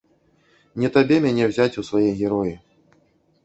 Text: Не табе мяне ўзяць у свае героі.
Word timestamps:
Не 0.83 0.89
табе 0.95 1.19
мяне 1.27 1.43
ўзяць 1.51 1.79
у 1.83 1.87
свае 1.93 2.09
героі. 2.25 2.55